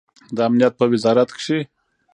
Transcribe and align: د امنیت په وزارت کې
د 0.35 0.37
امنیت 0.47 0.73
په 0.77 0.85
وزارت 0.93 1.29
کې 1.39 1.59